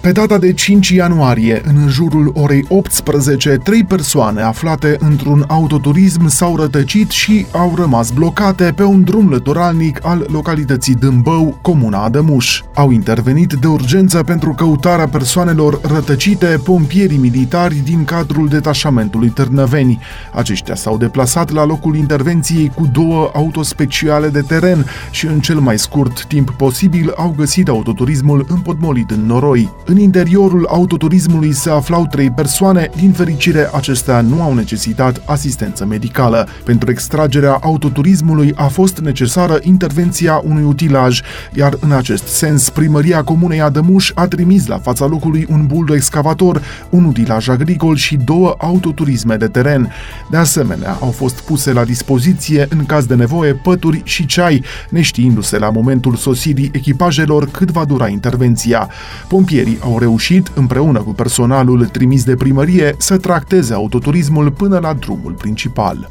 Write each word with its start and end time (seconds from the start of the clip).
pe 0.00 0.12
data 0.12 0.38
de 0.38 0.52
5 0.52 0.88
ianuarie, 0.88 1.62
în 1.64 1.88
jurul 1.88 2.32
orei 2.34 2.64
18, 2.68 3.48
trei 3.48 3.84
persoane 3.84 4.42
aflate 4.42 4.96
într-un 4.98 5.44
autoturism 5.48 6.28
s-au 6.28 6.56
rătăcit 6.56 7.10
și 7.10 7.46
au 7.52 7.72
rămas 7.76 8.10
blocate 8.10 8.72
pe 8.76 8.82
un 8.82 9.02
drum 9.04 9.30
lăturalnic 9.30 9.98
al 10.02 10.26
localității 10.30 10.94
Dâmbău, 10.94 11.58
comuna 11.62 12.04
Adămuș. 12.04 12.62
Au 12.74 12.90
intervenit 12.90 13.52
de 13.52 13.66
urgență 13.66 14.22
pentru 14.22 14.52
căutarea 14.52 15.08
persoanelor 15.08 15.80
rătăcite 15.82 16.60
pompierii 16.64 17.18
militari 17.18 17.74
din 17.74 18.04
cadrul 18.04 18.48
detașamentului 18.48 19.28
Târnăveni. 19.28 19.98
Aceștia 20.32 20.74
s-au 20.74 20.98
deplasat 20.98 21.52
la 21.52 21.64
locul 21.64 21.96
intervenției 21.96 22.72
cu 22.74 22.88
două 22.92 23.30
autospeciale 23.34 24.28
de 24.28 24.40
teren 24.40 24.86
și 25.10 25.26
în 25.26 25.40
cel 25.40 25.58
mai 25.58 25.78
scurt 25.78 26.24
timp 26.24 26.50
posibil 26.50 27.12
au 27.16 27.34
găsit 27.36 27.68
autoturismul 27.68 28.46
împotmolit 28.48 29.10
în 29.10 29.26
noroi. 29.26 29.70
În 29.90 29.98
interiorul 29.98 30.66
autoturismului 30.66 31.52
se 31.52 31.70
aflau 31.70 32.06
trei 32.06 32.30
persoane, 32.30 32.90
din 32.96 33.12
fericire 33.12 33.70
acestea 33.72 34.20
nu 34.20 34.42
au 34.42 34.54
necesitat 34.54 35.22
asistență 35.24 35.86
medicală. 35.86 36.48
Pentru 36.64 36.90
extragerea 36.90 37.58
autoturismului 37.62 38.52
a 38.56 38.66
fost 38.66 38.98
necesară 38.98 39.58
intervenția 39.62 40.42
unui 40.44 40.62
utilaj, 40.62 41.20
iar 41.54 41.76
în 41.80 41.92
acest 41.92 42.26
sens 42.26 42.70
primăria 42.70 43.22
comunei 43.22 43.60
Adămuș 43.60 44.12
a 44.14 44.26
trimis 44.26 44.66
la 44.66 44.78
fața 44.78 45.06
locului 45.06 45.46
un 45.50 45.66
buldo 45.66 45.94
excavator, 45.94 46.62
un 46.90 47.04
utilaj 47.04 47.48
agricol 47.48 47.96
și 47.96 48.16
două 48.16 48.54
autoturisme 48.58 49.36
de 49.36 49.46
teren. 49.46 49.92
De 50.30 50.36
asemenea, 50.36 50.96
au 51.00 51.10
fost 51.10 51.40
puse 51.40 51.72
la 51.72 51.84
dispoziție 51.84 52.66
în 52.70 52.86
caz 52.86 53.06
de 53.06 53.14
nevoie 53.14 53.54
pături 53.54 54.00
și 54.04 54.26
ceai, 54.26 54.64
neștiindu-se 54.90 55.58
la 55.58 55.70
momentul 55.70 56.16
sosirii 56.16 56.70
echipajelor 56.72 57.48
cât 57.50 57.70
va 57.70 57.84
dura 57.84 58.08
intervenția. 58.08 58.88
Pompierii 59.28 59.77
au 59.80 59.98
reușit, 59.98 60.52
împreună 60.54 61.00
cu 61.02 61.12
personalul 61.12 61.86
trimis 61.86 62.24
de 62.24 62.36
primărie, 62.36 62.94
să 62.98 63.16
tracteze 63.16 63.74
autoturismul 63.74 64.50
până 64.50 64.78
la 64.78 64.92
drumul 64.92 65.32
principal. 65.32 66.10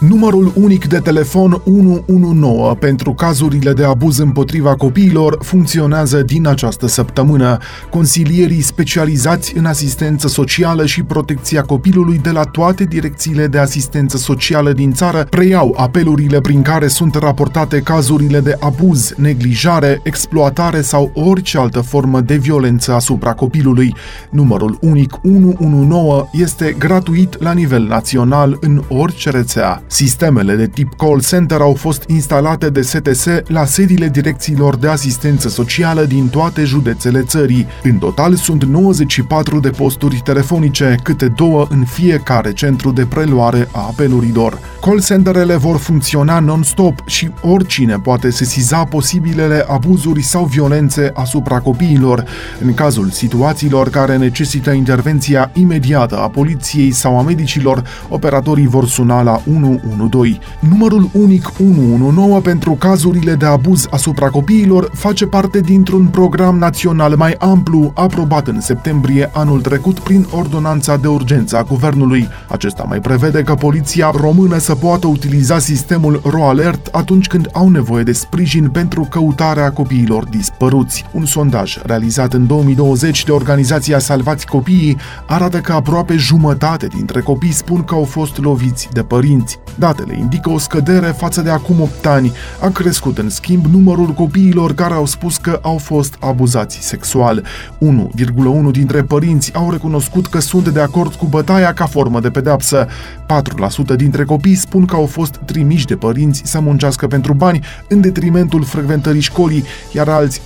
Numărul 0.00 0.52
unic 0.54 0.86
de 0.86 0.98
telefon 0.98 1.62
119 1.64 2.78
pentru 2.78 3.12
cazurile 3.12 3.72
de 3.72 3.84
abuz 3.84 4.18
împotriva 4.18 4.74
copiilor 4.74 5.38
funcționează 5.40 6.22
din 6.22 6.46
această 6.46 6.86
săptămână. 6.86 7.58
Consilierii 7.90 8.60
specializați 8.60 9.56
în 9.56 9.64
asistență 9.64 10.28
socială 10.28 10.86
și 10.86 11.02
protecția 11.02 11.62
copilului 11.62 12.18
de 12.18 12.30
la 12.30 12.42
toate 12.42 12.84
direcțiile 12.84 13.46
de 13.46 13.58
asistență 13.58 14.16
socială 14.16 14.72
din 14.72 14.92
țară 14.92 15.26
preiau 15.30 15.74
apelurile 15.78 16.40
prin 16.40 16.62
care 16.62 16.86
sunt 16.86 17.14
raportate 17.14 17.80
cazurile 17.80 18.40
de 18.40 18.56
abuz, 18.60 19.12
neglijare, 19.16 20.00
exploatare 20.02 20.80
sau 20.80 21.10
orice 21.14 21.58
altă 21.58 21.80
formă 21.80 22.20
de 22.20 22.36
violență 22.36 22.92
asupra 22.92 23.32
copilului. 23.32 23.94
Numărul 24.30 24.78
unic 24.80 25.12
119 25.22 26.28
este 26.32 26.76
gratuit 26.78 27.42
la 27.42 27.52
nivel 27.52 27.86
național 27.86 28.56
în 28.60 28.82
orice 28.88 29.30
rețea. 29.30 29.82
Sistemele 29.88 30.54
de 30.54 30.66
tip 30.66 30.94
call 30.96 31.22
center 31.22 31.60
au 31.60 31.74
fost 31.74 32.04
instalate 32.06 32.70
de 32.70 32.82
STS 32.82 33.26
la 33.46 33.64
sediile 33.64 34.08
direcțiilor 34.08 34.76
de 34.76 34.88
asistență 34.88 35.48
socială 35.48 36.04
din 36.04 36.28
toate 36.28 36.64
județele 36.64 37.22
țării. 37.22 37.66
În 37.82 37.98
total 37.98 38.34
sunt 38.34 38.64
94 38.64 39.60
de 39.60 39.70
posturi 39.70 40.20
telefonice, 40.24 40.96
câte 41.02 41.28
două 41.28 41.66
în 41.70 41.84
fiecare 41.84 42.52
centru 42.52 42.90
de 42.90 43.06
preluare 43.06 43.68
a 43.72 43.80
apelurilor. 43.80 44.58
Call 44.80 45.02
centerele 45.02 45.56
vor 45.56 45.76
funcționa 45.76 46.38
non-stop 46.38 47.02
și 47.06 47.30
oricine 47.40 47.98
poate 47.98 48.30
sesiza 48.30 48.84
posibilele 48.84 49.64
abuzuri 49.68 50.22
sau 50.22 50.44
violențe 50.44 51.10
asupra 51.14 51.58
copiilor. 51.58 52.24
În 52.60 52.74
cazul 52.74 53.10
situațiilor 53.10 53.90
care 53.90 54.16
necesită 54.16 54.70
intervenția 54.70 55.50
imediată 55.54 56.18
a 56.18 56.28
poliției 56.28 56.90
sau 56.90 57.18
a 57.18 57.22
medicilor, 57.22 57.82
operatorii 58.08 58.66
vor 58.66 58.86
suna 58.86 59.22
la 59.22 59.42
1 59.44 59.75
112. 59.90 60.38
Numărul 60.60 61.08
unic 61.12 61.52
119 61.58 62.48
pentru 62.48 62.72
cazurile 62.72 63.34
de 63.34 63.46
abuz 63.46 63.86
asupra 63.90 64.28
copiilor 64.28 64.90
face 64.92 65.26
parte 65.26 65.60
dintr-un 65.60 66.06
program 66.06 66.58
național 66.58 67.16
mai 67.16 67.34
amplu 67.38 67.92
aprobat 67.94 68.48
în 68.48 68.60
septembrie 68.60 69.30
anul 69.32 69.60
trecut 69.60 69.98
prin 69.98 70.26
ordonanța 70.30 70.96
de 70.96 71.06
urgență 71.06 71.56
a 71.56 71.62
guvernului. 71.62 72.28
Acesta 72.48 72.84
mai 72.88 73.00
prevede 73.00 73.42
că 73.42 73.54
poliția 73.54 74.10
română 74.14 74.58
să 74.58 74.74
poată 74.74 75.06
utiliza 75.06 75.58
sistemul 75.58 76.20
RoAlert 76.24 76.86
atunci 76.92 77.26
când 77.26 77.48
au 77.52 77.68
nevoie 77.68 78.02
de 78.02 78.12
sprijin 78.12 78.68
pentru 78.68 79.06
căutarea 79.10 79.70
copiilor 79.72 80.24
dispăruți. 80.24 81.04
Un 81.12 81.24
sondaj 81.24 81.78
realizat 81.82 82.32
în 82.32 82.46
2020 82.46 83.24
de 83.24 83.32
organizația 83.32 83.98
Salvați 83.98 84.46
Copiii 84.46 84.96
arată 85.26 85.60
că 85.60 85.72
aproape 85.72 86.16
jumătate 86.16 86.86
dintre 86.86 87.20
copii 87.20 87.52
spun 87.52 87.84
că 87.84 87.94
au 87.94 88.04
fost 88.04 88.38
loviți 88.38 88.88
de 88.92 89.02
părinți. 89.02 89.58
Datele 89.74 90.16
indică 90.18 90.50
o 90.50 90.58
scădere 90.58 91.06
față 91.06 91.42
de 91.42 91.50
acum 91.50 91.80
8 91.80 92.06
ani. 92.06 92.32
A 92.60 92.68
crescut, 92.68 93.18
în 93.18 93.30
schimb, 93.30 93.64
numărul 93.64 94.08
copiilor 94.08 94.74
care 94.74 94.94
au 94.94 95.06
spus 95.06 95.36
că 95.36 95.58
au 95.62 95.78
fost 95.78 96.16
abuzați 96.20 96.78
sexual. 96.80 97.44
1,1 97.78 98.70
dintre 98.70 99.02
părinți 99.02 99.54
au 99.54 99.70
recunoscut 99.70 100.26
că 100.26 100.40
sunt 100.40 100.68
de 100.68 100.80
acord 100.80 101.14
cu 101.14 101.26
bătaia 101.26 101.72
ca 101.72 101.86
formă 101.86 102.20
de 102.20 102.30
pedepsă. 102.30 102.86
4% 103.92 103.96
dintre 103.96 104.24
copii 104.24 104.54
spun 104.54 104.84
că 104.84 104.94
au 104.96 105.06
fost 105.06 105.40
trimiși 105.44 105.86
de 105.86 105.96
părinți 105.96 106.42
să 106.44 106.60
muncească 106.60 107.06
pentru 107.06 107.32
bani 107.32 107.60
în 107.88 108.00
detrimentul 108.00 108.64
frecventării 108.64 109.20
școlii, 109.20 109.64
iar 109.92 110.08
alți 110.08 110.40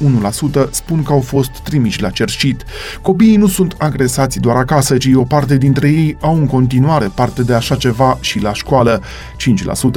1% 0.64 0.70
spun 0.70 1.02
că 1.02 1.12
au 1.12 1.20
fost 1.20 1.50
trimiși 1.50 2.02
la 2.02 2.10
cerșit. 2.10 2.64
Copiii 3.02 3.36
nu 3.36 3.46
sunt 3.46 3.74
agresați 3.78 4.38
doar 4.38 4.56
acasă, 4.56 4.96
ci 4.96 5.08
o 5.14 5.22
parte 5.22 5.56
dintre 5.56 5.88
ei 5.88 6.16
au 6.20 6.36
în 6.36 6.46
continuare 6.46 7.10
parte 7.14 7.42
de 7.42 7.54
așa 7.54 7.74
ceva 7.74 8.18
și 8.20 8.38
la 8.38 8.52
școală. 8.52 9.02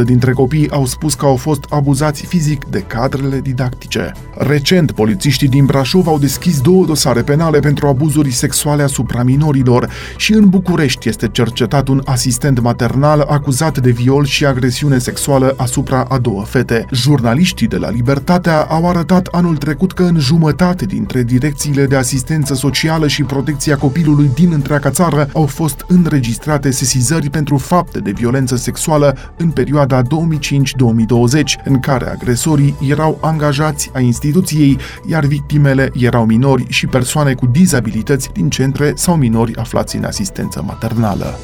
5% 0.01 0.03
dintre 0.05 0.31
copii 0.31 0.69
au 0.69 0.85
spus 0.85 1.13
că 1.13 1.25
au 1.25 1.35
fost 1.35 1.65
abuzați 1.69 2.25
fizic 2.25 2.65
de 2.65 2.79
cadrele 2.79 3.39
didactice. 3.39 4.11
Recent, 4.37 4.91
polițiștii 4.91 5.47
din 5.47 5.65
Brașov 5.65 6.07
au 6.07 6.17
deschis 6.19 6.61
două 6.61 6.85
dosare 6.85 7.21
penale 7.21 7.59
pentru 7.59 7.87
abuzuri 7.87 8.31
sexuale 8.31 8.83
asupra 8.83 9.23
minorilor 9.23 9.89
și 10.17 10.33
în 10.33 10.49
București 10.49 11.09
este 11.09 11.27
cercetat 11.27 11.87
un 11.87 12.01
asistent 12.05 12.59
maternal 12.59 13.19
acuzat 13.19 13.77
de 13.77 13.91
viol 13.91 14.25
și 14.25 14.45
agresiune 14.45 14.97
sexuală 14.97 15.53
asupra 15.57 16.05
a 16.09 16.17
două 16.17 16.43
fete. 16.43 16.85
Jurnaliștii 16.91 17.67
de 17.67 17.77
la 17.77 17.89
Libertatea 17.89 18.61
au 18.61 18.89
arătat 18.89 19.27
anul 19.31 19.57
trecut 19.57 19.91
că 19.93 20.03
în 20.03 20.19
jumătate 20.19 20.85
dintre 20.85 21.23
direcțiile 21.23 21.85
de 21.85 21.95
asistență 21.95 22.53
socială 22.53 23.07
și 23.07 23.23
protecția 23.23 23.77
copilului 23.77 24.31
din 24.33 24.51
întreaga 24.53 24.89
țară 24.89 25.29
au 25.33 25.45
fost 25.45 25.85
înregistrate 25.87 26.71
sesizări 26.71 27.29
pentru 27.29 27.57
fapte 27.57 27.99
de 27.99 28.11
violență 28.11 28.55
sexuală 28.55 29.02
în 29.37 29.49
perioada 29.51 30.01
2005-2020, 30.01 30.05
în 31.63 31.79
care 31.79 32.09
agresorii 32.09 32.75
erau 32.87 33.17
angajați 33.21 33.89
a 33.93 33.99
instituției, 33.99 34.77
iar 35.07 35.25
victimele 35.25 35.91
erau 35.93 36.25
minori 36.25 36.65
și 36.69 36.87
persoane 36.87 37.33
cu 37.33 37.45
dizabilități 37.45 38.29
din 38.33 38.49
centre 38.49 38.91
sau 38.95 39.15
minori 39.15 39.55
aflați 39.55 39.95
în 39.95 40.03
asistență 40.03 40.63
maternală. 40.67 41.39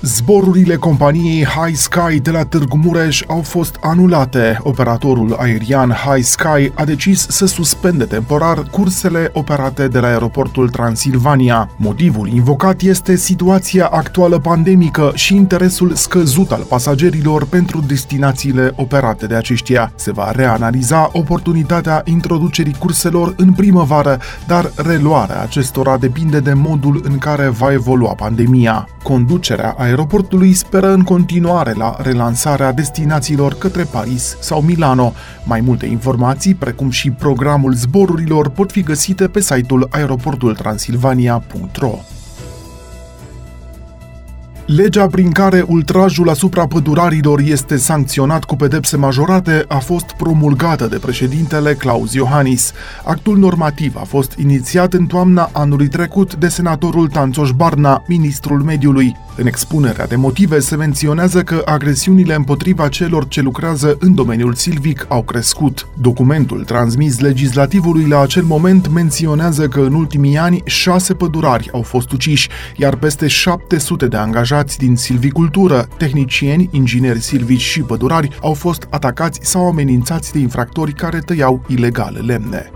Zborurile 0.00 0.76
companiei 0.76 1.44
High 1.44 1.76
Sky 1.76 2.20
de 2.20 2.30
la 2.30 2.44
Târgu 2.44 2.76
Mureș 2.76 3.22
au 3.26 3.40
fost 3.40 3.76
anulate. 3.80 4.58
Operatorul 4.62 5.36
aerian 5.38 5.90
High 5.90 6.24
Sky 6.24 6.72
a 6.74 6.84
decis 6.84 7.26
să 7.28 7.46
suspende 7.46 8.04
temporar 8.04 8.62
cursele 8.70 9.30
operate 9.32 9.88
de 9.88 9.98
la 9.98 10.06
aeroportul 10.06 10.68
Transilvania. 10.68 11.70
Motivul 11.76 12.28
invocat 12.28 12.80
este 12.80 13.16
situația 13.16 13.86
actuală 13.86 14.38
pandemică 14.38 15.12
și 15.14 15.34
interesul 15.34 15.94
scăzut 15.94 16.52
al 16.52 16.62
pasagerilor 16.68 17.46
pentru 17.46 17.84
destinațiile 17.86 18.72
operate 18.76 19.26
de 19.26 19.34
aceștia. 19.34 19.92
Se 19.94 20.12
va 20.12 20.30
reanaliza 20.30 21.10
oportunitatea 21.12 22.02
introducerii 22.04 22.76
curselor 22.78 23.34
în 23.36 23.52
primăvară, 23.52 24.18
dar 24.46 24.70
reluarea 24.76 25.42
acestora 25.42 25.96
depinde 25.96 26.40
de 26.40 26.52
modul 26.52 27.00
în 27.04 27.18
care 27.18 27.48
va 27.48 27.72
evolua 27.72 28.12
pandemia. 28.12 28.88
Conducerea 29.02 29.74
aeroportului 29.86 30.52
speră 30.52 30.92
în 30.92 31.02
continuare 31.02 31.72
la 31.72 31.96
relansarea 31.98 32.72
destinațiilor 32.72 33.54
către 33.54 33.82
Paris 33.82 34.36
sau 34.40 34.60
Milano. 34.60 35.12
Mai 35.44 35.60
multe 35.60 35.86
informații, 35.86 36.54
precum 36.54 36.90
și 36.90 37.10
programul 37.10 37.74
zborurilor, 37.74 38.48
pot 38.48 38.70
fi 38.70 38.82
găsite 38.82 39.28
pe 39.28 39.40
site-ul 39.40 39.88
aeroportultransilvania.ro. 39.90 41.98
Legea 44.66 45.06
prin 45.06 45.30
care 45.30 45.64
ultrajul 45.66 46.28
asupra 46.28 46.66
pădurarilor 46.66 47.40
este 47.40 47.76
sancționat 47.76 48.44
cu 48.44 48.56
pedepse 48.56 48.96
majorate 48.96 49.64
a 49.68 49.78
fost 49.78 50.04
promulgată 50.16 50.86
de 50.86 50.98
președintele 50.98 51.74
Claus 51.74 52.12
Iohannis. 52.12 52.72
Actul 53.04 53.38
normativ 53.38 53.96
a 53.96 54.04
fost 54.04 54.34
inițiat 54.38 54.92
în 54.92 55.06
toamna 55.06 55.50
anului 55.52 55.88
trecut 55.88 56.34
de 56.34 56.48
senatorul 56.48 57.08
Tanțoș 57.08 57.50
Barna, 57.50 58.02
ministrul 58.06 58.62
mediului. 58.62 59.16
În 59.36 59.46
expunerea 59.46 60.06
de 60.06 60.16
motive 60.16 60.58
se 60.58 60.76
menționează 60.76 61.42
că 61.42 61.62
agresiunile 61.64 62.34
împotriva 62.34 62.88
celor 62.88 63.28
ce 63.28 63.40
lucrează 63.40 63.96
în 64.00 64.14
domeniul 64.14 64.54
silvic 64.54 65.06
au 65.08 65.22
crescut. 65.22 65.88
Documentul 66.00 66.64
transmis 66.64 67.20
legislativului 67.20 68.08
la 68.08 68.20
acel 68.20 68.42
moment 68.42 68.92
menționează 68.92 69.68
că 69.68 69.80
în 69.80 69.94
ultimii 69.94 70.38
ani 70.38 70.62
șase 70.64 71.14
pădurari 71.14 71.68
au 71.72 71.82
fost 71.82 72.12
uciși, 72.12 72.48
iar 72.76 72.96
peste 72.96 73.26
700 73.26 74.06
de 74.06 74.16
angajați 74.16 74.55
din 74.78 74.96
silvicultură, 74.96 75.88
tehnicieni, 75.98 76.68
ingineri 76.72 77.20
silvici 77.20 77.60
și 77.60 77.80
pădurari 77.80 78.38
au 78.42 78.54
fost 78.54 78.86
atacați 78.90 79.38
sau 79.42 79.68
amenințați 79.68 80.32
de 80.32 80.38
infractori 80.38 80.92
care 80.92 81.18
tăiau 81.18 81.64
ilegal 81.68 82.22
lemne. 82.26 82.75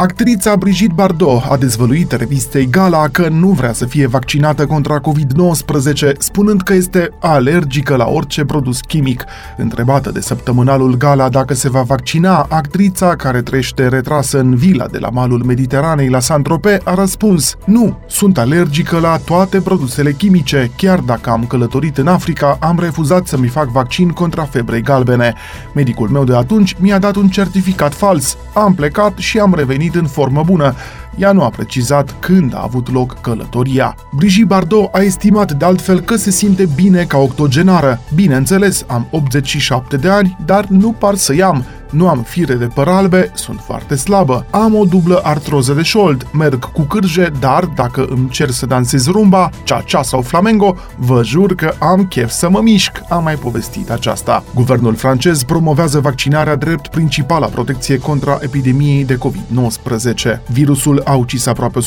Actrița 0.00 0.56
Brigitte 0.56 0.92
Bardot 0.94 1.42
a 1.48 1.56
dezvăluit 1.56 2.12
revistei 2.12 2.66
Gala 2.70 3.08
că 3.08 3.28
nu 3.28 3.48
vrea 3.48 3.72
să 3.72 3.86
fie 3.86 4.06
vaccinată 4.06 4.66
contra 4.66 5.00
COVID-19, 5.00 6.16
spunând 6.18 6.62
că 6.62 6.72
este 6.72 7.10
alergică 7.20 7.96
la 7.96 8.06
orice 8.06 8.44
produs 8.44 8.80
chimic. 8.80 9.24
Întrebată 9.56 10.10
de 10.10 10.20
săptămânalul 10.20 10.96
Gala 10.96 11.28
dacă 11.28 11.54
se 11.54 11.70
va 11.70 11.82
vaccina, 11.82 12.46
actrița, 12.48 13.16
care 13.16 13.42
trăiește 13.42 13.88
retrasă 13.88 14.38
în 14.38 14.54
vila 14.54 14.86
de 14.86 14.98
la 14.98 15.08
malul 15.08 15.42
Mediteranei 15.44 16.08
la 16.08 16.20
Saint-Tropez, 16.20 16.78
a 16.84 16.94
răspuns 16.94 17.56
Nu, 17.64 17.98
sunt 18.06 18.38
alergică 18.38 18.98
la 18.98 19.16
toate 19.24 19.60
produsele 19.60 20.12
chimice. 20.12 20.70
Chiar 20.76 20.98
dacă 20.98 21.30
am 21.30 21.44
călătorit 21.48 21.98
în 21.98 22.06
Africa, 22.06 22.56
am 22.60 22.78
refuzat 22.80 23.26
să-mi 23.26 23.48
fac 23.48 23.68
vaccin 23.68 24.08
contra 24.08 24.44
febrei 24.44 24.82
galbene. 24.82 25.34
Medicul 25.74 26.08
meu 26.08 26.24
de 26.24 26.36
atunci 26.36 26.76
mi-a 26.80 26.98
dat 26.98 27.16
un 27.16 27.28
certificat 27.28 27.94
fals. 27.94 28.36
Am 28.52 28.74
plecat 28.74 29.16
și 29.16 29.38
am 29.38 29.54
revenit 29.54 29.86
venit 29.88 30.02
în 30.02 30.06
formă 30.06 30.42
bună. 30.46 30.74
Ea 31.16 31.32
nu 31.32 31.42
a 31.42 31.48
precizat 31.48 32.14
când 32.18 32.54
a 32.54 32.60
avut 32.62 32.92
loc 32.92 33.20
călătoria. 33.20 33.94
Brigitte 34.16 34.46
Bardot 34.46 34.94
a 34.94 35.00
estimat 35.00 35.52
de 35.52 35.64
altfel 35.64 36.00
că 36.00 36.16
se 36.16 36.30
simte 36.30 36.68
bine 36.74 37.04
ca 37.04 37.18
octogenară. 37.18 38.00
Bineînțeles, 38.14 38.84
am 38.86 39.06
87 39.10 39.96
de 39.96 40.08
ani, 40.08 40.36
dar 40.44 40.64
nu 40.66 40.92
par 40.92 41.14
să 41.14 41.34
am 41.44 41.64
nu 41.90 42.08
am 42.08 42.22
fire 42.22 42.54
de 42.54 42.66
păr 42.74 42.88
albe, 42.88 43.30
sunt 43.34 43.60
foarte 43.60 43.94
slabă. 43.94 44.46
Am 44.50 44.74
o 44.74 44.84
dublă 44.84 45.20
artroză 45.22 45.72
de 45.72 45.82
șold, 45.82 46.26
merg 46.32 46.72
cu 46.72 46.82
cârje, 46.82 47.32
dar 47.40 47.64
dacă 47.64 48.06
îmi 48.08 48.28
cer 48.28 48.50
să 48.50 48.66
dansez 48.66 49.06
rumba, 49.06 49.50
cha-cha 49.64 50.02
sau 50.02 50.22
flamengo, 50.22 50.76
vă 50.96 51.22
jur 51.24 51.54
că 51.54 51.74
am 51.78 52.06
chef 52.06 52.30
să 52.30 52.48
mă 52.48 52.60
mișc, 52.60 53.02
am 53.08 53.22
mai 53.22 53.34
povestit 53.34 53.90
aceasta. 53.90 54.44
Guvernul 54.54 54.94
francez 54.94 55.42
promovează 55.42 56.00
vaccinarea 56.00 56.56
drept 56.56 56.88
principala 56.88 57.46
protecție 57.46 57.98
contra 57.98 58.38
epidemiei 58.40 59.04
de 59.04 59.18
COVID-19. 59.18 60.40
Virusul 60.46 61.02
a 61.04 61.14
ucis 61.14 61.46
aproape 61.46 61.78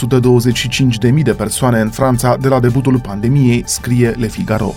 125.000 1.11 1.23
de 1.23 1.31
persoane 1.31 1.79
în 1.79 1.89
Franța 1.89 2.37
de 2.37 2.47
la 2.47 2.59
debutul 2.59 2.99
pandemiei, 2.99 3.63
scrie 3.65 4.09
Le 4.09 4.27
Figaro. 4.27 4.73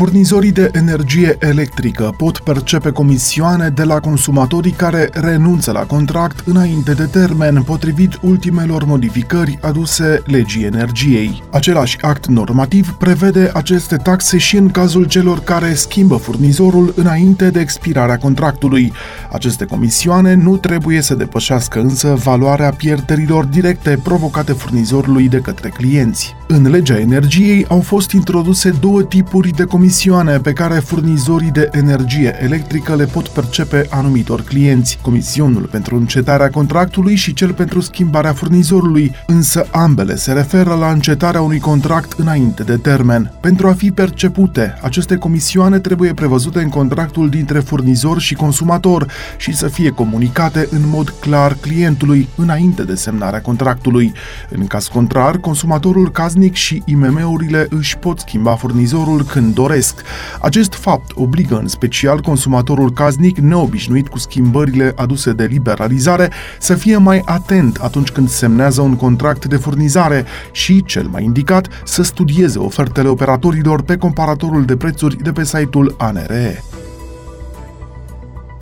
Furnizorii 0.00 0.52
de 0.52 0.70
energie 0.72 1.36
electrică 1.38 2.14
pot 2.16 2.38
percepe 2.38 2.90
comisioane 2.90 3.68
de 3.68 3.84
la 3.84 4.00
consumatorii 4.00 4.72
care 4.72 5.08
renunță 5.12 5.72
la 5.72 5.80
contract 5.80 6.46
înainte 6.46 6.92
de 6.92 7.04
termen, 7.04 7.62
potrivit 7.62 8.18
ultimelor 8.22 8.84
modificări 8.84 9.58
aduse 9.62 10.22
legii 10.24 10.64
energiei. 10.64 11.42
Același 11.50 12.00
act 12.00 12.26
normativ 12.26 12.90
prevede 12.90 13.50
aceste 13.54 13.96
taxe 13.96 14.38
și 14.38 14.56
în 14.56 14.70
cazul 14.70 15.04
celor 15.04 15.40
care 15.40 15.74
schimbă 15.74 16.16
furnizorul 16.16 16.92
înainte 16.96 17.50
de 17.50 17.60
expirarea 17.60 18.18
contractului. 18.18 18.92
Aceste 19.32 19.64
comisioane 19.64 20.34
nu 20.34 20.56
trebuie 20.56 21.00
să 21.00 21.14
depășească 21.14 21.80
însă 21.80 22.14
valoarea 22.24 22.70
pierderilor 22.70 23.44
directe 23.44 24.00
provocate 24.02 24.52
furnizorului 24.52 25.28
de 25.28 25.38
către 25.38 25.68
clienți. 25.68 26.39
În 26.52 26.70
legea 26.70 26.98
energiei 26.98 27.64
au 27.68 27.80
fost 27.80 28.10
introduse 28.10 28.70
două 28.80 29.02
tipuri 29.02 29.50
de 29.50 29.64
comisioane 29.64 29.78
comisioane 29.90 30.38
pe 30.38 30.52
care 30.52 30.74
furnizorii 30.74 31.50
de 31.50 31.68
energie 31.72 32.36
electrică 32.42 32.94
le 32.94 33.04
pot 33.04 33.28
percepe 33.28 33.86
anumitor 33.90 34.42
clienți, 34.42 34.98
comisionul 35.02 35.62
pentru 35.62 35.96
încetarea 35.96 36.50
contractului 36.50 37.14
și 37.14 37.34
cel 37.34 37.52
pentru 37.52 37.80
schimbarea 37.80 38.32
furnizorului, 38.32 39.14
însă 39.26 39.66
ambele 39.70 40.14
se 40.14 40.32
referă 40.32 40.74
la 40.74 40.90
încetarea 40.90 41.40
unui 41.40 41.58
contract 41.58 42.12
înainte 42.18 42.62
de 42.62 42.76
termen. 42.76 43.32
Pentru 43.40 43.68
a 43.68 43.72
fi 43.72 43.90
percepute, 43.90 44.78
aceste 44.82 45.16
comisioane 45.16 45.78
trebuie 45.78 46.14
prevăzute 46.14 46.62
în 46.62 46.68
contractul 46.68 47.28
dintre 47.28 47.58
furnizor 47.58 48.20
și 48.20 48.34
consumator 48.34 49.06
și 49.36 49.56
să 49.56 49.68
fie 49.68 49.90
comunicate 49.90 50.68
în 50.70 50.82
mod 50.84 51.10
clar 51.20 51.56
clientului 51.60 52.28
înainte 52.36 52.82
de 52.82 52.94
semnarea 52.94 53.40
contractului. 53.40 54.12
În 54.50 54.66
caz 54.66 54.86
contrar, 54.86 55.38
consumatorul 55.38 56.10
casnic 56.40 56.54
și 56.54 56.82
IMM-urile 56.84 57.66
își 57.70 57.98
pot 57.98 58.18
schimba 58.18 58.54
furnizorul 58.54 59.22
când 59.22 59.54
doresc 59.54 59.68
doresc. 59.80 60.02
Acest 60.40 60.74
fapt 60.74 61.10
obligă 61.14 61.58
în 61.58 61.68
special 61.68 62.20
consumatorul 62.20 62.92
casnic 62.92 63.38
neobișnuit 63.38 64.08
cu 64.08 64.18
schimbările 64.18 64.92
aduse 64.96 65.32
de 65.32 65.44
liberalizare 65.44 66.30
să 66.58 66.74
fie 66.74 66.96
mai 66.96 67.22
atent 67.24 67.76
atunci 67.76 68.10
când 68.10 68.28
semnează 68.28 68.80
un 68.80 68.96
contract 68.96 69.44
de 69.44 69.56
furnizare 69.56 70.24
și, 70.52 70.84
cel 70.84 71.06
mai 71.10 71.24
indicat, 71.24 71.68
să 71.84 72.02
studieze 72.02 72.58
ofertele 72.58 73.08
operatorilor 73.08 73.82
pe 73.82 73.96
comparatorul 73.96 74.64
de 74.64 74.76
prețuri 74.76 75.22
de 75.22 75.32
pe 75.32 75.44
site-ul 75.44 75.94
ANRE. 75.98 76.62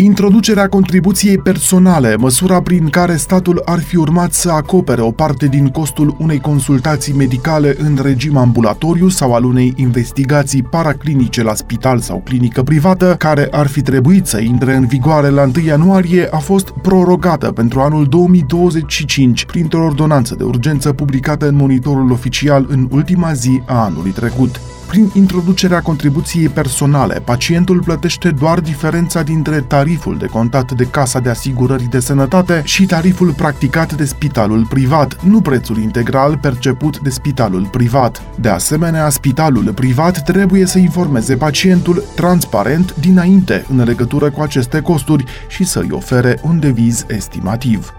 Introducerea 0.00 0.68
contribuției 0.68 1.38
personale, 1.38 2.16
măsura 2.16 2.62
prin 2.62 2.88
care 2.88 3.16
statul 3.16 3.62
ar 3.64 3.80
fi 3.80 3.96
urmat 3.96 4.32
să 4.32 4.50
acopere 4.50 5.00
o 5.00 5.10
parte 5.10 5.46
din 5.46 5.68
costul 5.68 6.14
unei 6.18 6.40
consultații 6.40 7.12
medicale 7.12 7.76
în 7.78 7.98
regim 8.02 8.36
ambulatoriu 8.36 9.08
sau 9.08 9.34
al 9.34 9.44
unei 9.44 9.72
investigații 9.76 10.62
paraclinice 10.62 11.42
la 11.42 11.54
spital 11.54 11.98
sau 11.98 12.20
clinică 12.24 12.62
privată, 12.62 13.14
care 13.18 13.48
ar 13.50 13.66
fi 13.66 13.82
trebuit 13.82 14.26
să 14.26 14.40
intre 14.40 14.74
în 14.74 14.86
vigoare 14.86 15.28
la 15.28 15.42
1 15.42 15.52
ianuarie, 15.66 16.28
a 16.30 16.38
fost 16.38 16.70
prorogată 16.82 17.52
pentru 17.52 17.80
anul 17.80 18.06
2025 18.06 19.44
printr-o 19.44 19.84
ordonanță 19.84 20.34
de 20.34 20.44
urgență 20.44 20.92
publicată 20.92 21.48
în 21.48 21.54
monitorul 21.54 22.10
oficial 22.10 22.66
în 22.68 22.88
ultima 22.90 23.32
zi 23.32 23.62
a 23.66 23.84
anului 23.84 24.10
trecut. 24.10 24.60
Prin 24.88 25.10
introducerea 25.14 25.80
contribuției 25.80 26.48
personale, 26.48 27.22
pacientul 27.24 27.82
plătește 27.82 28.30
doar 28.30 28.60
diferența 28.60 29.22
dintre 29.22 29.60
tariful 29.60 29.86
de 29.96 30.26
contat 30.26 30.72
de 30.72 30.84
Casa 30.84 31.20
de 31.20 31.28
Asigurări 31.28 31.88
de 31.90 32.00
Sănătate 32.00 32.62
și 32.64 32.86
tariful 32.86 33.32
practicat 33.32 33.92
de 33.92 34.04
spitalul 34.04 34.66
privat, 34.66 35.24
nu 35.24 35.40
prețul 35.40 35.78
integral 35.78 36.38
perceput 36.38 36.98
de 36.98 37.10
spitalul 37.10 37.66
privat. 37.66 38.22
De 38.40 38.48
asemenea, 38.48 39.08
spitalul 39.08 39.72
privat 39.72 40.22
trebuie 40.22 40.66
să 40.66 40.78
informeze 40.78 41.36
pacientul 41.36 42.04
transparent 42.14 42.94
dinainte 42.94 43.64
în 43.68 43.84
legătură 43.84 44.30
cu 44.30 44.40
aceste 44.40 44.80
costuri 44.80 45.24
și 45.48 45.64
să-i 45.64 45.88
ofere 45.90 46.38
un 46.42 46.60
deviz 46.60 47.04
estimativ. 47.08 47.92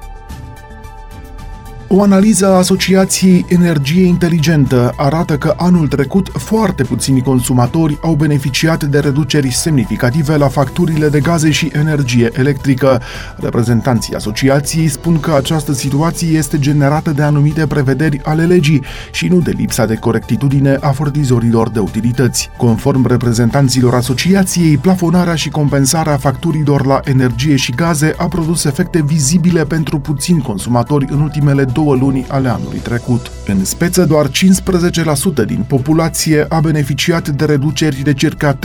O 1.91 2.01
analiză 2.01 2.47
a 2.47 2.57
Asociației 2.57 3.45
Energie 3.47 4.05
Inteligentă 4.05 4.93
arată 4.95 5.37
că 5.37 5.53
anul 5.57 5.87
trecut 5.87 6.29
foarte 6.33 6.83
puțini 6.83 7.21
consumatori 7.21 7.97
au 8.01 8.13
beneficiat 8.13 8.83
de 8.83 8.99
reduceri 8.99 9.51
semnificative 9.51 10.37
la 10.37 10.47
facturile 10.47 11.09
de 11.09 11.19
gaze 11.19 11.51
și 11.51 11.71
energie 11.73 12.29
electrică. 12.33 13.01
Reprezentanții 13.37 14.15
asociației 14.15 14.87
spun 14.87 15.19
că 15.19 15.33
această 15.33 15.73
situație 15.73 16.37
este 16.37 16.59
generată 16.59 17.11
de 17.11 17.21
anumite 17.21 17.67
prevederi 17.67 18.21
ale 18.23 18.45
legii 18.45 18.83
și 19.11 19.27
nu 19.27 19.39
de 19.39 19.51
lipsa 19.57 19.85
de 19.85 19.95
corectitudine 19.95 20.77
a 20.81 20.89
furnizorilor 20.89 21.69
de 21.69 21.79
utilități. 21.79 22.49
Conform 22.57 23.07
reprezentanților 23.07 23.93
asociației, 23.93 24.77
plafonarea 24.77 25.35
și 25.35 25.49
compensarea 25.49 26.17
facturilor 26.17 26.85
la 26.85 26.99
energie 27.03 27.55
și 27.55 27.71
gaze 27.71 28.13
a 28.17 28.25
produs 28.25 28.63
efecte 28.63 29.03
vizibile 29.05 29.65
pentru 29.65 29.99
puțini 29.99 30.41
consumatori 30.41 31.05
în 31.09 31.21
ultimele 31.21 31.63
două 31.79 31.95
luni 31.95 32.25
ale 32.27 32.49
anului 32.49 32.77
trecut. 32.77 33.31
În 33.45 33.65
speță, 33.65 34.05
doar 34.05 34.27
15% 34.27 34.31
din 35.45 35.65
populație 35.67 36.45
a 36.49 36.59
beneficiat 36.59 37.29
de 37.29 37.45
reduceri 37.45 38.01
de 38.03 38.13
circa 38.13 38.57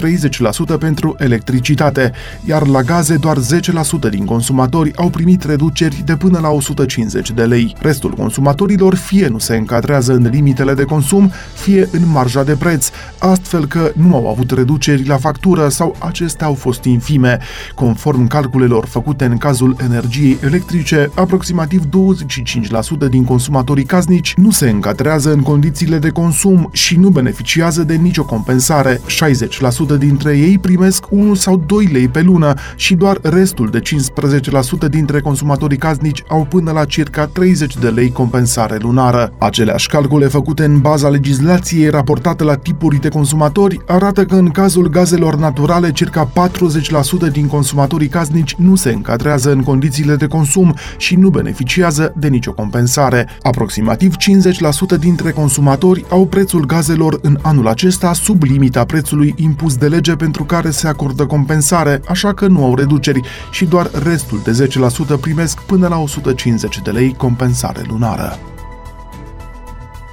30% 0.74 0.78
pentru 0.78 1.14
electricitate, 1.18 2.12
iar 2.44 2.66
la 2.66 2.82
gaze 2.82 3.16
doar 3.16 3.36
10% 3.38 4.10
din 4.10 4.24
consumatori 4.24 4.96
au 4.96 5.10
primit 5.10 5.44
reduceri 5.44 6.02
de 6.04 6.16
până 6.16 6.38
la 6.38 6.48
150 6.48 7.30
de 7.30 7.44
lei. 7.44 7.76
Restul 7.80 8.10
consumatorilor 8.10 8.94
fie 8.94 9.28
nu 9.28 9.38
se 9.38 9.56
încadrează 9.56 10.12
în 10.12 10.28
limitele 10.30 10.74
de 10.74 10.84
consum, 10.84 11.32
fie 11.54 11.88
în 11.92 12.02
marja 12.10 12.42
de 12.42 12.56
preț, 12.58 12.88
astfel 13.18 13.66
că 13.66 13.92
nu 13.94 14.14
au 14.14 14.28
avut 14.28 14.50
reduceri 14.50 15.06
la 15.06 15.16
factură 15.16 15.68
sau 15.68 15.96
acestea 15.98 16.46
au 16.46 16.54
fost 16.54 16.84
infime. 16.84 17.38
Conform 17.74 18.26
calculelor 18.26 18.86
făcute 18.86 19.24
în 19.24 19.36
cazul 19.36 19.76
energiei 19.80 20.38
electrice, 20.42 21.10
aproximativ 21.14 21.82
25% 21.84 23.03
60% 23.04 23.08
din 23.08 23.24
consumatorii 23.24 23.84
casnici 23.84 24.34
nu 24.36 24.50
se 24.50 24.68
încadrează 24.70 25.32
în 25.32 25.42
condițiile 25.42 25.98
de 25.98 26.08
consum 26.08 26.68
și 26.72 26.96
nu 26.96 27.08
beneficiază 27.08 27.82
de 27.82 27.94
nicio 27.94 28.24
compensare. 28.24 29.00
60% 29.94 29.98
dintre 29.98 30.38
ei 30.38 30.58
primesc 30.58 31.04
1 31.10 31.34
sau 31.34 31.62
2 31.66 31.88
lei 31.92 32.08
pe 32.08 32.22
lună 32.22 32.54
și 32.76 32.94
doar 32.94 33.18
restul 33.22 33.68
de 33.70 33.82
15% 34.86 34.88
dintre 34.90 35.20
consumatorii 35.20 35.78
casnici 35.78 36.22
au 36.28 36.44
până 36.44 36.70
la 36.70 36.84
circa 36.84 37.26
30 37.26 37.76
de 37.76 37.88
lei 37.88 38.12
compensare 38.12 38.76
lunară. 38.80 39.32
Aceleași 39.38 39.88
calcule 39.88 40.26
făcute 40.26 40.64
în 40.64 40.80
baza 40.80 41.08
legislației 41.08 41.88
raportate 41.88 42.44
la 42.44 42.54
tipuri 42.54 43.00
de 43.00 43.08
consumatori 43.08 43.80
arată 43.86 44.24
că 44.24 44.34
în 44.34 44.50
cazul 44.50 44.88
gazelor 44.88 45.36
naturale 45.36 45.92
circa 45.92 46.32
40% 47.28 47.32
din 47.32 47.46
consumatorii 47.46 48.08
casnici 48.08 48.54
nu 48.54 48.74
se 48.74 48.90
încadrează 48.90 49.52
în 49.52 49.62
condițiile 49.62 50.16
de 50.16 50.26
consum 50.26 50.74
și 50.96 51.16
nu 51.16 51.30
beneficiază 51.30 52.12
de 52.16 52.28
nicio 52.28 52.52
compensare. 52.52 52.93
Aproximativ 53.42 54.14
50% 54.96 54.98
dintre 54.98 55.30
consumatori 55.30 56.04
au 56.08 56.26
prețul 56.26 56.66
gazelor 56.66 57.18
în 57.22 57.38
anul 57.42 57.68
acesta 57.68 58.12
sub 58.12 58.42
limita 58.42 58.84
prețului 58.84 59.34
impus 59.36 59.76
de 59.76 59.88
lege 59.88 60.16
pentru 60.16 60.44
care 60.44 60.70
se 60.70 60.88
acordă 60.88 61.26
compensare, 61.26 62.00
așa 62.08 62.34
că 62.34 62.46
nu 62.46 62.64
au 62.64 62.74
reduceri 62.74 63.20
și 63.50 63.64
doar 63.64 63.90
restul 64.02 64.40
de 64.44 64.68
10% 65.16 65.20
primesc 65.20 65.60
până 65.60 65.88
la 65.88 65.98
150 65.98 66.80
de 66.82 66.90
lei 66.90 67.14
compensare 67.16 67.82
lunară. 67.88 68.53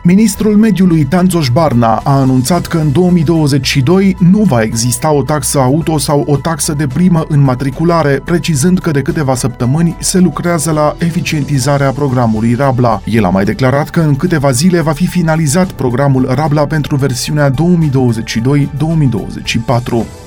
Ministrul 0.03 0.58
Mediului 0.58 1.03
Tanțoș 1.03 1.50
Barna 1.50 2.01
a 2.03 2.20
anunțat 2.20 2.65
că 2.65 2.77
în 2.77 2.91
2022 2.91 4.15
nu 4.20 4.43
va 4.43 4.62
exista 4.62 5.12
o 5.12 5.24
taxă 5.24 5.60
auto 5.60 5.98
sau 5.98 6.24
o 6.27 6.38
taxă 6.38 6.74
de 6.74 6.88
primă 6.88 7.25
în 7.27 7.39
matriculare, 7.39 8.22
precizând 8.25 8.79
că 8.79 8.91
de 8.91 9.01
câteva 9.01 9.36
săptămâni 9.36 9.96
se 10.00 10.20
lucrează 10.20 10.72
la 10.72 10.96
eficientizarea 11.00 11.91
programului 11.91 12.53
Rabla. 12.53 13.01
El 13.05 13.25
a 13.25 13.29
mai 13.29 13.43
declarat 13.43 13.89
că 13.89 14.00
în 14.00 14.15
câteva 14.15 14.51
zile 14.51 14.81
va 14.81 14.91
fi 14.91 15.08
finalizat 15.08 15.72
programul 15.72 16.31
Rabla 16.34 16.65
pentru 16.65 16.96
versiunea 16.96 17.51
2022-2024. 17.51 17.53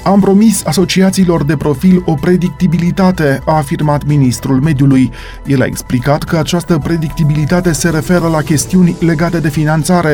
Am 0.04 0.20
promis 0.20 0.64
asociațiilor 0.64 1.44
de 1.44 1.56
profil 1.56 2.02
o 2.04 2.14
predictibilitate, 2.14 3.40
a 3.46 3.56
afirmat 3.56 4.06
ministrul 4.06 4.60
mediului. 4.60 5.10
El 5.46 5.62
a 5.62 5.64
explicat 5.64 6.22
că 6.22 6.36
această 6.36 6.78
predictibilitate 6.78 7.72
se 7.72 7.88
referă 7.88 8.28
la 8.28 8.42
chestiuni 8.42 8.96
legate 9.00 9.38
de 9.38 9.48
finanțare 9.48 9.62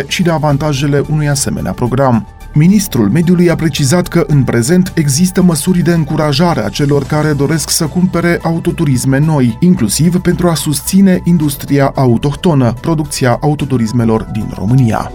și 0.07 0.23
de 0.23 0.31
avantajele 0.31 1.03
unui 1.11 1.29
asemenea 1.29 1.73
program. 1.73 2.27
Ministrul 2.55 3.09
Mediului 3.09 3.51
a 3.51 3.55
precizat 3.55 4.09
că 4.09 4.25
în 4.27 4.45
prezent 4.45 4.93
există 4.95 5.43
măsuri 5.43 5.79
de 5.79 5.93
încurajare 5.93 6.65
a 6.65 6.69
celor 6.69 7.05
care 7.05 7.33
doresc 7.33 7.71
să 7.71 7.87
cumpere 7.87 8.39
autoturisme 8.43 9.19
noi, 9.19 9.57
inclusiv 9.61 10.21
pentru 10.21 10.49
a 10.49 10.55
susține 10.55 11.21
industria 11.25 11.93
autohtonă, 11.95 12.73
producția 12.81 13.39
autoturismelor 13.41 14.23
din 14.23 14.51
România. 14.55 15.13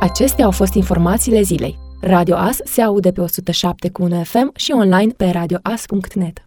Acestea 0.00 0.44
au 0.44 0.50
fost 0.50 0.74
informațiile 0.74 1.42
zilei. 1.42 1.78
Radio 2.00 2.36
As 2.36 2.56
se 2.64 2.82
aude 2.82 3.12
pe 3.12 3.20
107 3.20 3.90
cu 3.90 4.08
FM 4.22 4.52
și 4.54 4.72
online 4.72 5.12
pe 5.16 5.30
radioas.net. 5.30 6.42